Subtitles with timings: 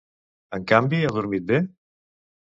[0.57, 1.59] En canvi, ha dormit bé?